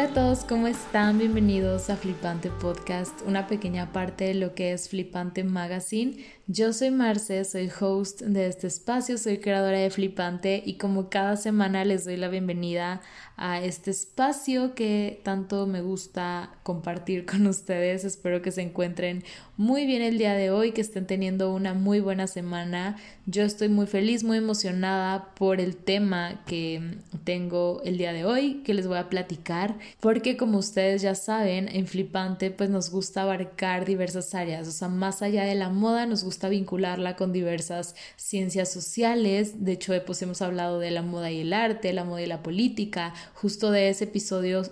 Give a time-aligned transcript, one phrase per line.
[0.00, 1.18] Hola a todos, ¿cómo están?
[1.18, 6.24] Bienvenidos a Flipante Podcast, una pequeña parte de lo que es Flipante Magazine.
[6.52, 11.36] Yo soy Marce, soy host de este espacio, soy creadora de Flipante y como cada
[11.36, 13.02] semana les doy la bienvenida
[13.36, 18.02] a este espacio que tanto me gusta compartir con ustedes.
[18.02, 19.22] Espero que se encuentren
[19.56, 22.96] muy bien el día de hoy, que estén teniendo una muy buena semana.
[23.26, 28.62] Yo estoy muy feliz, muy emocionada por el tema que tengo el día de hoy,
[28.64, 33.22] que les voy a platicar, porque como ustedes ya saben, en Flipante pues nos gusta
[33.22, 37.94] abarcar diversas áreas, o sea, más allá de la moda nos gusta vincularla con diversas
[38.16, 39.64] ciencias sociales.
[39.64, 42.42] De hecho, pues hemos hablado de la moda y el arte, la moda y la
[42.42, 43.14] política.
[43.34, 44.62] Justo de ese episodio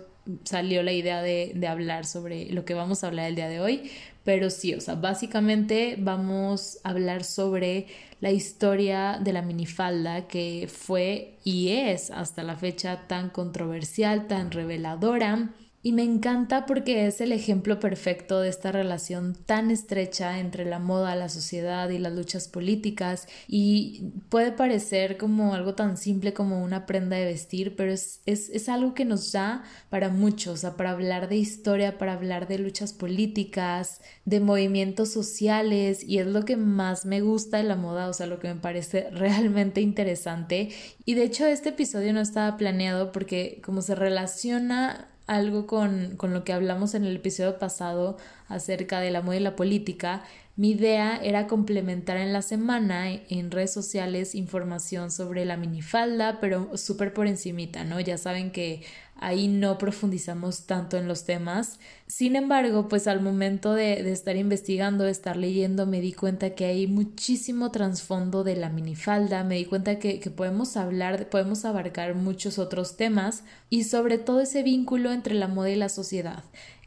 [0.45, 3.61] salió la idea de, de hablar sobre lo que vamos a hablar el día de
[3.61, 3.91] hoy.
[4.25, 7.87] Pero sí, o sea, básicamente vamos a hablar sobre
[8.21, 14.51] la historia de la minifalda que fue y es hasta la fecha tan controversial, tan
[14.51, 15.51] reveladora
[15.89, 20.79] y me encanta porque es el ejemplo perfecto de esta relación tan estrecha entre la
[20.79, 23.27] moda, la sociedad y las luchas políticas.
[23.47, 28.51] Y puede parecer como algo tan simple como una prenda de vestir, pero es, es,
[28.51, 32.49] es algo que nos da para muchos, o sea, para hablar de historia, para hablar
[32.49, 37.77] de luchas políticas, de movimientos sociales y es lo que más me gusta de la
[37.77, 40.69] moda, o sea, lo que me parece realmente interesante.
[41.07, 46.33] Y de hecho este episodio no estaba planeado porque como se relaciona algo con, con,
[46.33, 48.17] lo que hablamos en el episodio pasado
[48.49, 50.25] acerca del amor y la política,
[50.59, 56.77] mi idea era complementar en la semana en redes sociales información sobre la minifalda, pero
[56.77, 58.01] súper por encimita, ¿no?
[58.01, 58.83] Ya saben que
[59.19, 61.79] ahí no profundizamos tanto en los temas.
[62.07, 66.65] Sin embargo, pues al momento de, estar investigando, de estar leyendo, me di cuenta que
[66.65, 72.15] hay muchísimo trasfondo de la minifalda, me di cuenta que, que podemos hablar, podemos abarcar
[72.15, 76.45] muchos otros temas y sobre todo ese vínculo entre la moda y la sociedad.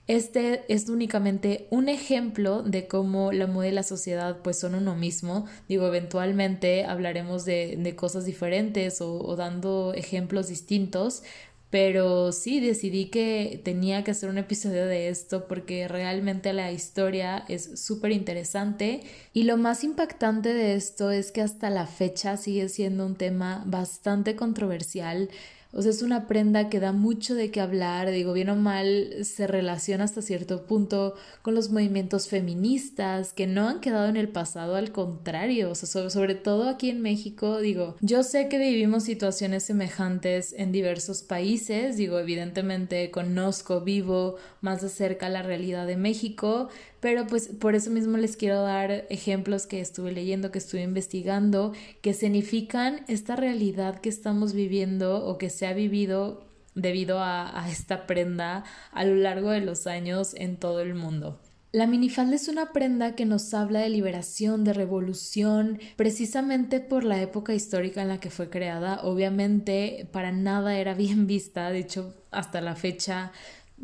[0.07, 4.95] Este es únicamente un ejemplo de cómo la moda y la sociedad pues son uno
[4.95, 5.45] mismo.
[5.69, 11.23] Digo, eventualmente hablaremos de, de cosas diferentes o dando ejemplos distintos,
[11.71, 17.45] pero sí decidí que tenía que hacer un episodio de esto porque realmente la historia
[17.47, 19.01] es súper interesante
[19.33, 23.63] y lo más impactante de esto es que hasta la fecha sigue siendo un tema
[23.65, 25.29] bastante controversial
[25.73, 29.23] o sea, es una prenda que da mucho de qué hablar, digo, bien o mal,
[29.23, 34.29] se relaciona hasta cierto punto con los movimientos feministas que no han quedado en el
[34.29, 38.57] pasado, al contrario, o sea, sobre, sobre todo aquí en México, digo, yo sé que
[38.57, 45.87] vivimos situaciones semejantes en diversos países, digo, evidentemente conozco, vivo más de cerca la realidad
[45.87, 46.69] de México,
[47.01, 51.73] pero pues por eso mismo les quiero dar ejemplos que estuve leyendo, que estuve investigando,
[52.01, 56.45] que significan esta realidad que estamos viviendo o que ha vivido
[56.75, 61.39] debido a, a esta prenda a lo largo de los años en todo el mundo.
[61.73, 67.21] La minifalda es una prenda que nos habla de liberación, de revolución, precisamente por la
[67.21, 68.99] época histórica en la que fue creada.
[69.03, 73.31] Obviamente para nada era bien vista, de hecho hasta la fecha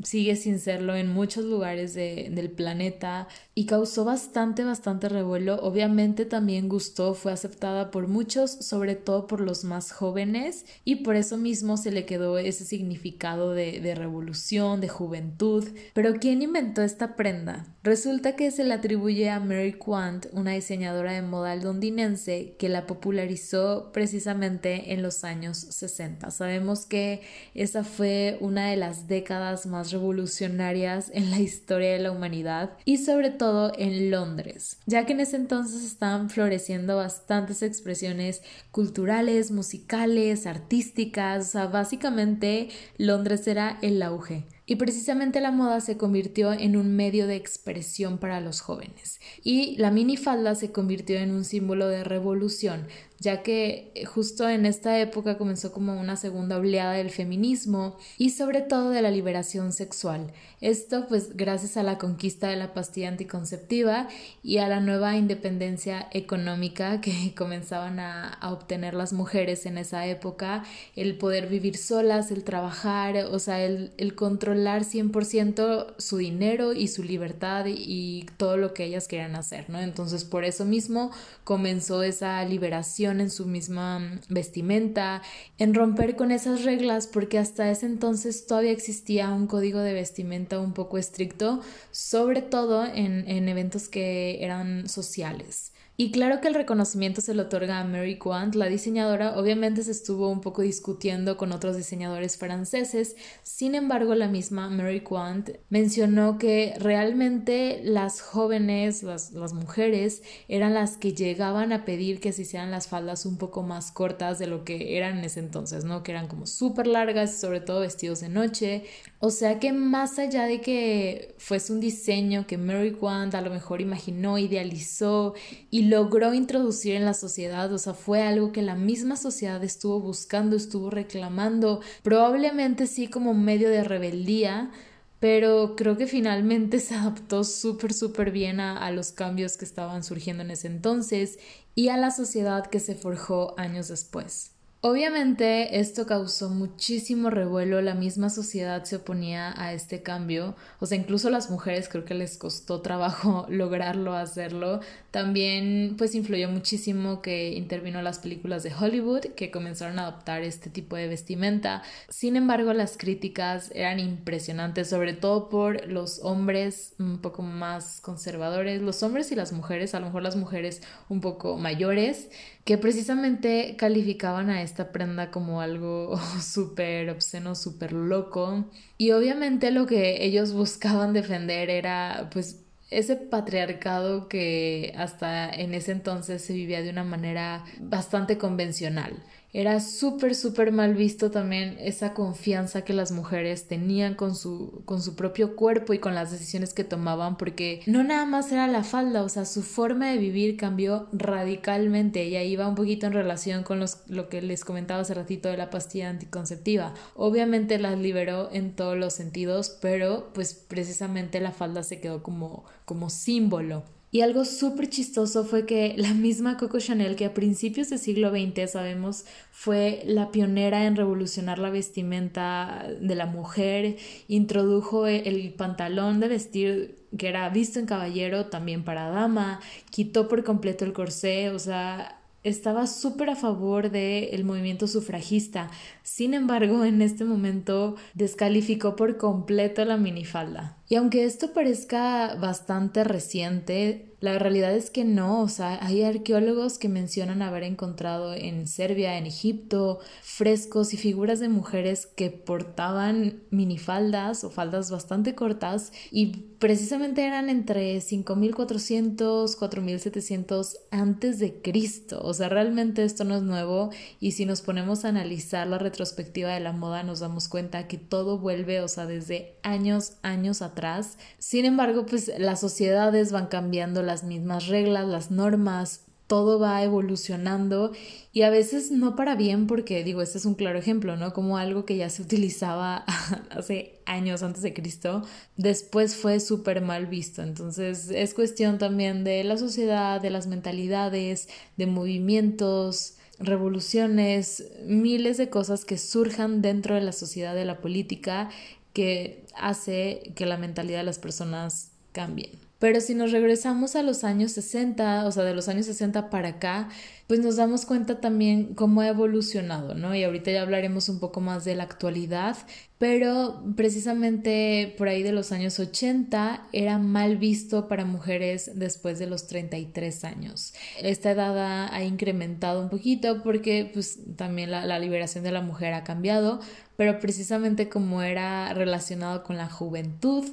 [0.03, 5.59] sigue sin serlo en muchos lugares del planeta y causó bastante, bastante revuelo.
[5.61, 11.15] Obviamente también gustó, fue aceptada por muchos, sobre todo por los más jóvenes y por
[11.15, 15.67] eso mismo se le quedó ese significado de, de revolución, de juventud.
[15.93, 17.65] Pero ¿quién inventó esta prenda?
[17.83, 22.85] Resulta que se le atribuye a Mary Quant, una diseñadora de moda londinense que la
[22.85, 26.29] popularizó precisamente en los años 60.
[26.31, 27.21] Sabemos que
[27.53, 32.97] esa fue una de las décadas más revolucionarias en la historia de la humanidad y
[32.97, 40.47] sobre todo en Londres, ya que en ese entonces estaban floreciendo bastantes expresiones culturales, musicales,
[40.47, 44.45] artísticas, básicamente Londres era el auge.
[44.69, 49.21] Y precisamente la moda se convirtió en un medio de expresión para los jóvenes.
[49.41, 52.85] Y la minifalda se convirtió en un símbolo de revolución,
[53.19, 58.31] ya que eh, justo en esta época comenzó como una segunda oleada del feminismo y
[58.31, 60.31] sobre todo de la liberación sexual.
[60.61, 64.07] Esto pues gracias a la conquista de la pastilla anticonceptiva
[64.43, 70.63] y a la nueva independencia económica que comenzaban a, obtener las mujeres en esa época,
[70.95, 76.87] el poder vivir solas, el trabajar, o sea, el, el controlar 100% su dinero y
[76.87, 79.79] su libertad y, y todo lo que ellas querían hacer, ¿no?
[79.81, 81.11] Entonces por eso mismo
[81.43, 85.21] comenzó esa liberación en su misma mm, vestimenta,
[85.57, 90.59] en romper con esas reglas porque hasta ese entonces todavía existía un código de vestimenta
[90.59, 91.61] un poco estricto,
[91.91, 95.71] sobre todo en, en eventos que eran sociales.
[95.99, 99.89] Y claro que el reconocimiento se le otorga a Mary Quant, la diseñadora obviamente se
[99.89, 106.37] estuvo un poco discutiendo con otros diseñadores franceses, sin embargo la misma Mary Quant mencionó
[106.37, 112.43] que realmente las jóvenes, las, las mujeres, eran las que llegaban a pedir que se
[112.43, 116.03] hicieran las faldas un poco más cortas de lo que eran en ese entonces, ¿no?
[116.03, 118.83] Que eran como súper largas sobre todo vestidos de noche.
[119.17, 123.49] O sea que más allá de que fuese un diseño que Mary Quant a lo
[123.49, 125.33] mejor imaginó, idealizó
[125.71, 129.99] y logró introducir en la sociedad, o sea, fue algo que la misma sociedad estuvo
[129.99, 134.71] buscando, estuvo reclamando, probablemente sí como medio de rebeldía,
[135.19, 140.03] pero creo que finalmente se adaptó súper, súper bien a, a, los cambios que estaban
[140.03, 141.39] surgiendo en ese entonces
[141.75, 144.56] y a la sociedad que se forjó años después.
[144.81, 150.99] Obviamente esto causó muchísimo revuelo, la misma sociedad se oponía a este cambio, o sea,
[150.99, 154.81] incluso las mujeres creo que les costó trabajo lograrlo, hacerlo.
[155.09, 160.69] También pues influyó muchísimo que intervino las películas de Hollywood que comenzaron a adoptar este
[160.69, 161.81] tipo de vestimenta.
[162.07, 168.83] Sin embargo, las críticas eran impresionantes, sobre todo por los hombres un poco más conservadores,
[168.83, 172.29] los hombres y las mujeres, a lo mejor las mujeres un poco mayores,
[172.67, 178.65] que precisamente calificaban a esta prenda como algo súper obsceno, súper loco.
[178.97, 185.93] Y obviamente lo que ellos buscaban defender era pues ese patriarcado que hasta en ese
[185.93, 189.13] entonces se vivía de una manera bastante convencional.
[189.53, 195.01] Era súper, súper mal visto también esa confianza que las mujeres tenían con su, con
[195.01, 198.83] su propio cuerpo y con las decisiones que tomaban, porque no nada más era la
[198.83, 202.23] falda, o sea, su forma de vivir cambió radicalmente.
[202.23, 205.57] Ella iba un poquito en relación con los, lo que les comentaba hace ratito de
[205.57, 206.93] la pastilla anticonceptiva.
[207.15, 212.65] Obviamente las liberó en todos los sentidos, pero pues precisamente la falda se quedó como,
[212.85, 213.83] como símbolo.
[214.09, 218.29] Y algo súper chistoso fue que la misma Coco Chanel, que a principios del siglo
[218.31, 223.97] XX sabemos fue la pionera en revolucionar la vestimenta de la mujer,
[224.29, 229.59] introdujo el pantalón de vestir que era visto en caballero también para dama,
[229.91, 235.69] quitó por completo el corsé, o sea, estaba súper a favor del movimiento sufragista.
[236.03, 240.77] Sin embargo, en este momento descalificó por completo la minifalda.
[240.89, 246.77] Y aunque esto parezca bastante reciente, la realidad es que no, o sea, hay arqueólogos
[246.77, 253.41] que mencionan haber encontrado en Serbia, en Egipto, frescos y figuras de mujeres que portaban
[253.51, 262.19] minifaldas o faldas bastante cortas y precisamente eran entre 5400, 4700 antes de Cristo.
[262.23, 266.53] O sea, realmente esto no es nuevo y si nos ponemos a analizar la retrospectiva
[266.53, 271.17] de la moda nos damos cuenta que todo vuelve, o sea, desde años, años atrás
[271.39, 277.93] sin embargo, pues las sociedades van cambiando las mismas reglas, las normas, todo va evolucionando
[278.33, 281.33] y a veces no para bien porque digo, este es un claro ejemplo, ¿no?
[281.33, 282.97] Como algo que ya se utilizaba
[283.49, 285.23] hace años antes de Cristo,
[285.55, 287.41] después fue súper mal visto.
[287.41, 295.49] Entonces es cuestión también de la sociedad, de las mentalidades, de movimientos, revoluciones, miles de
[295.49, 298.49] cosas que surjan dentro de la sociedad, de la política
[298.91, 302.66] que hace que la mentalidad de las personas cambie.
[302.79, 306.49] Pero si nos regresamos a los años 60, o sea, de los años 60 para
[306.49, 306.89] acá,
[307.25, 310.13] pues nos damos cuenta también cómo ha evolucionado, ¿no?
[310.13, 312.55] Y ahorita ya hablaremos un poco más de la actualidad,
[312.99, 319.25] pero precisamente por ahí de los años 80 era mal visto para mujeres después de
[319.25, 320.73] los 33 años.
[321.01, 325.93] Esta edad ha incrementado un poquito porque pues también la, la liberación de la mujer
[325.93, 326.59] ha cambiado,
[326.95, 330.45] pero precisamente como era relacionado con la juventud,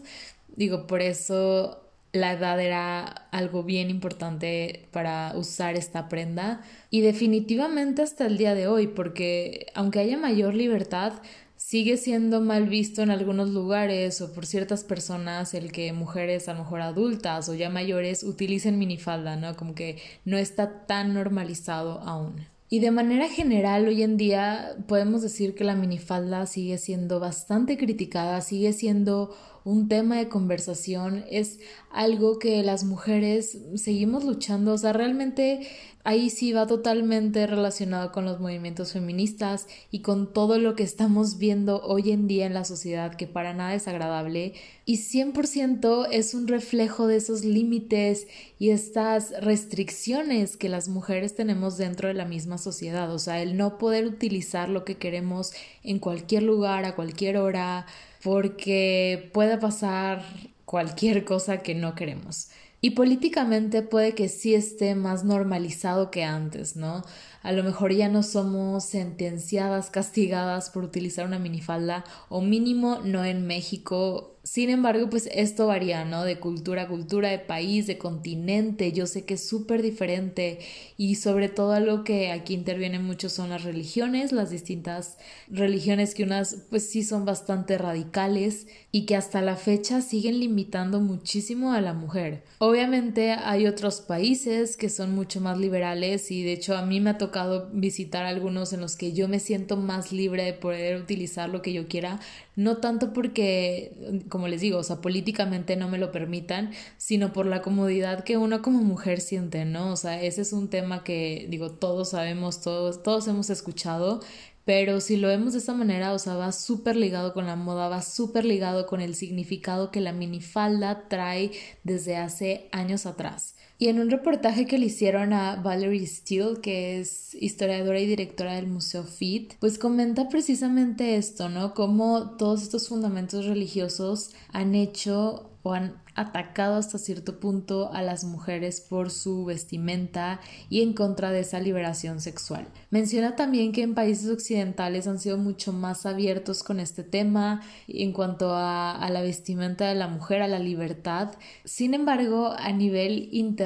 [0.56, 1.83] digo, por eso
[2.14, 3.02] la edad era
[3.32, 9.66] algo bien importante para usar esta prenda y definitivamente hasta el día de hoy, porque
[9.74, 11.14] aunque haya mayor libertad,
[11.56, 16.52] sigue siendo mal visto en algunos lugares o por ciertas personas el que mujeres a
[16.52, 19.56] lo mejor adultas o ya mayores utilicen minifalda, ¿no?
[19.56, 22.46] Como que no está tan normalizado aún.
[22.68, 27.76] Y de manera general, hoy en día podemos decir que la minifalda sigue siendo bastante
[27.76, 31.58] criticada, sigue siendo un tema de conversación, es
[31.90, 35.66] algo que las mujeres seguimos luchando, o sea, realmente
[36.04, 41.38] ahí sí va totalmente relacionado con los movimientos feministas y con todo lo que estamos
[41.38, 44.52] viendo hoy en día en la sociedad que para nada es agradable.
[44.84, 48.26] Y 100% es un reflejo de esos límites
[48.58, 53.56] y estas restricciones que las mujeres tenemos dentro de la misma sociedad, o sea, el
[53.56, 55.52] no poder utilizar lo que queremos
[55.82, 57.86] en cualquier lugar, a cualquier hora,
[58.24, 60.24] porque puede pasar
[60.64, 62.48] cualquier cosa que no queremos.
[62.80, 67.02] Y políticamente puede que sí esté más normalizado que antes, ¿no?
[67.44, 73.24] A lo mejor ya no somos sentenciadas, castigadas por utilizar una minifalda o mínimo no
[73.24, 76.22] en México sin embargo, pues esto varía, ¿no?
[76.22, 78.92] De cultura a cultura, de país, de continente.
[78.92, 80.58] Yo sé que es súper diferente
[80.98, 85.16] y sobre todo algo que aquí interviene mucho son las religiones, las distintas
[85.48, 91.00] religiones que unas pues sí son bastante radicales y que hasta la fecha siguen limitando
[91.00, 92.44] muchísimo a la mujer.
[92.58, 97.10] Obviamente hay otros países que son mucho más liberales y de hecho a mí me
[97.10, 97.33] ha tocado
[97.72, 101.72] visitar algunos en los que yo me siento más libre de poder utilizar lo que
[101.72, 102.20] yo quiera,
[102.56, 103.92] no tanto porque
[104.28, 108.36] como les digo, o sea, políticamente no me lo permitan, sino por la comodidad que
[108.36, 109.92] uno como mujer siente, ¿no?
[109.92, 114.20] O sea, ese es un tema que, digo, todos sabemos, todos, todos hemos escuchado,
[114.64, 117.88] pero si lo vemos de esta manera, o sea, va súper ligado con la moda,
[117.88, 121.50] va súper ligado con el significado que la minifalda trae
[121.82, 123.56] desde hace años atrás.
[123.78, 128.54] Y en un reportaje que le hicieron a Valerie Steele, que es historiadora y directora
[128.54, 131.74] del Museo FIT, pues comenta precisamente esto, ¿no?
[131.74, 138.24] Cómo todos estos fundamentos religiosos han hecho o han atacado hasta cierto punto a las
[138.24, 140.40] mujeres por su vestimenta
[140.70, 142.68] y en contra de esa liberación sexual.
[142.90, 148.12] Menciona también que en países occidentales han sido mucho más abiertos con este tema en
[148.12, 151.32] cuanto a, a la vestimenta de la mujer, a la libertad.
[151.64, 153.63] Sin embargo, a nivel internacional,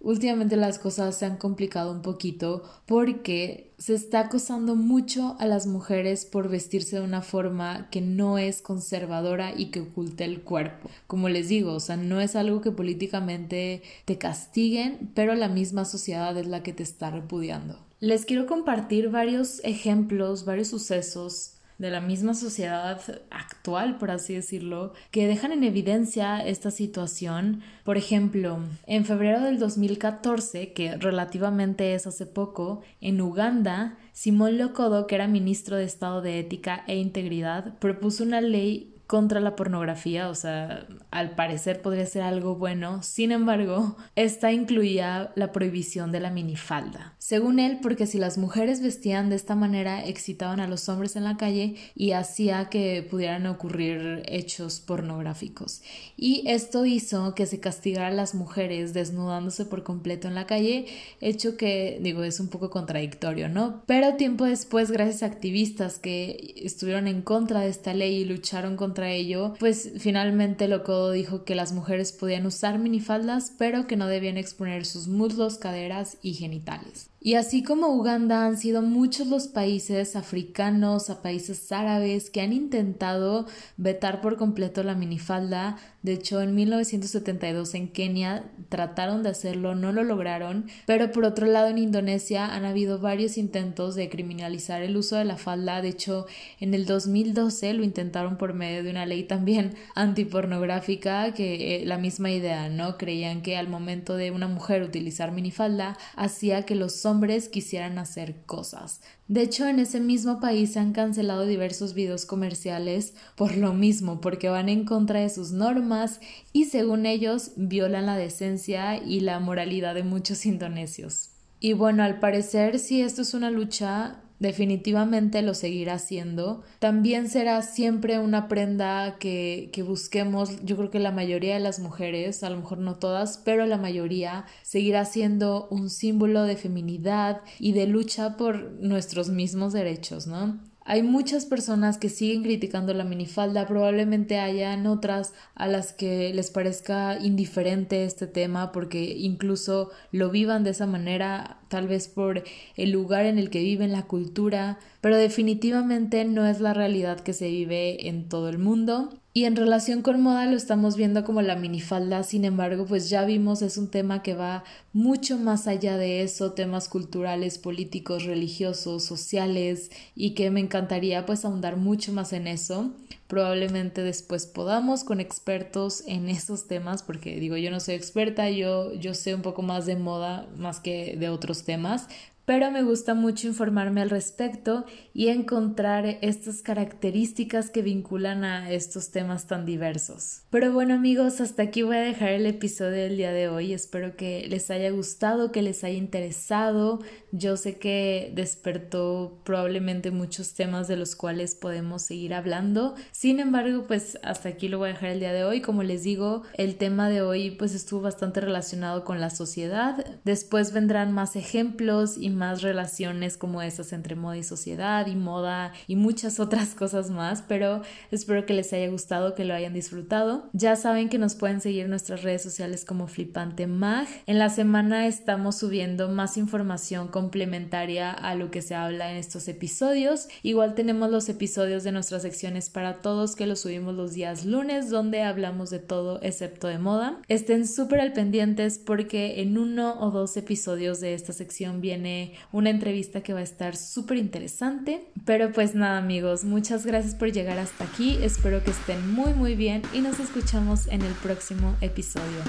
[0.00, 5.66] últimamente las cosas se han complicado un poquito porque se está acosando mucho a las
[5.66, 10.90] mujeres por vestirse de una forma que no es conservadora y que oculte el cuerpo.
[11.06, 15.84] Como les digo, o sea, no es algo que políticamente te castiguen, pero la misma
[15.84, 17.78] sociedad es la que te está repudiando.
[18.00, 23.00] Les quiero compartir varios ejemplos, varios sucesos de la misma sociedad
[23.30, 27.62] actual, por así decirlo, que dejan en evidencia esta situación.
[27.84, 35.06] Por ejemplo, en febrero del 2014, que relativamente es hace poco, en Uganda, Simón Lokodo,
[35.06, 40.28] que era ministro de Estado de Ética e Integridad, propuso una ley contra la pornografía,
[40.28, 46.20] o sea, al parecer podría ser algo bueno, sin embargo, esta incluía la prohibición de
[46.20, 47.14] la minifalda.
[47.18, 51.24] Según él, porque si las mujeres vestían de esta manera, excitaban a los hombres en
[51.24, 55.82] la calle y hacía que pudieran ocurrir hechos pornográficos.
[56.16, 60.86] Y esto hizo que se castigara a las mujeres desnudándose por completo en la calle,
[61.20, 63.82] hecho que, digo, es un poco contradictorio, ¿no?
[63.86, 68.76] Pero tiempo después, gracias a activistas que estuvieron en contra de esta ley y lucharon
[68.76, 73.96] contra contra ello, pues finalmente Locodo dijo que las mujeres podían usar minifaldas, pero que
[73.96, 77.10] no debían exponer sus muslos, caderas y genitales.
[77.20, 82.52] Y así como Uganda han sido muchos los países africanos, a países árabes que han
[82.52, 83.46] intentado
[83.76, 85.76] vetar por completo la minifalda.
[86.04, 90.66] De hecho, en 1972 en Kenia trataron de hacerlo, no lo lograron.
[90.84, 95.24] Pero por otro lado, en Indonesia han habido varios intentos de criminalizar el uso de
[95.24, 95.80] la falda.
[95.80, 96.26] De hecho,
[96.60, 101.96] en el 2012 lo intentaron por medio de una ley también antipornográfica, que eh, la
[101.96, 102.98] misma idea, ¿no?
[102.98, 108.42] Creían que al momento de una mujer utilizar minifalda hacía que los hombres quisieran hacer
[108.44, 109.00] cosas.
[109.26, 114.20] De hecho, en ese mismo país se han cancelado diversos videos comerciales por lo mismo,
[114.20, 116.20] porque van en contra de sus normas
[116.52, 121.30] y según ellos violan la decencia y la moralidad de muchos indonesios.
[121.58, 126.62] Y bueno, al parecer, si esto es una lucha definitivamente lo seguirá haciendo.
[126.78, 131.80] También será siempre una prenda que, que, busquemos, yo creo que la mayoría de las
[131.80, 137.40] mujeres, a lo mejor no todas, pero la mayoría seguirá siendo un símbolo de feminidad
[137.58, 140.60] y de lucha por nuestros mismos derechos, ¿no?
[140.86, 146.50] Hay muchas personas que siguen criticando la minifalda, probablemente hayan otras a las que les
[146.50, 152.44] parezca indiferente este tema porque incluso lo vivan de esa manera, tal vez por
[152.76, 157.32] el lugar en el que viven, la cultura, pero definitivamente no es la realidad que
[157.32, 161.42] se vive en todo el mundo y en relación con moda lo estamos viendo como
[161.42, 164.62] la minifalda, sin embargo, pues ya vimos es un tema que va
[164.92, 171.44] mucho más allá de eso, temas culturales, políticos, religiosos, sociales y que me encantaría pues
[171.44, 172.92] ahondar mucho más en eso.
[173.34, 178.94] Probablemente después podamos con expertos en esos temas, porque digo, yo no soy experta, yo,
[178.94, 182.06] yo sé un poco más de moda más que de otros temas,
[182.44, 189.10] pero me gusta mucho informarme al respecto y encontrar estas características que vinculan a estos
[189.10, 190.42] temas tan diversos.
[190.50, 193.72] Pero bueno amigos, hasta aquí voy a dejar el episodio del día de hoy.
[193.72, 197.00] Espero que les haya gustado, que les haya interesado.
[197.32, 202.94] Yo sé que despertó probablemente muchos temas de los cuales podemos seguir hablando.
[203.12, 205.60] Sin embargo, pues hasta aquí lo voy a dejar el día de hoy.
[205.60, 210.04] Como les digo, el tema de hoy pues estuvo bastante relacionado con la sociedad.
[210.24, 215.72] Después vendrán más ejemplos y más relaciones como esas entre moda y sociedad y moda
[215.86, 220.48] y muchas otras cosas más, pero espero que les haya gustado, que lo hayan disfrutado.
[220.52, 224.06] Ya saben que nos pueden seguir en nuestras redes sociales como Flipante Mag.
[224.26, 229.48] En la semana estamos subiendo más información complementaria a lo que se habla en estos
[229.48, 230.28] episodios.
[230.42, 234.90] Igual tenemos los episodios de nuestras secciones para todos que los subimos los días lunes
[234.90, 237.20] donde hablamos de todo excepto de moda.
[237.28, 242.70] Estén súper al pendientes porque en uno o dos episodios de esta sección viene una
[242.70, 245.04] entrevista que va a estar súper interesante.
[245.24, 249.54] Pero pues nada amigos, muchas gracias por llegar hasta aquí, espero que estén muy muy
[249.54, 252.42] bien y nos escuchamos en el próximo episodio.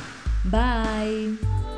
[0.45, 1.74] Bye.